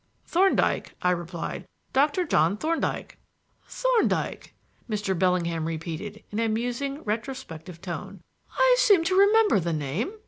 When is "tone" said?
7.81-8.21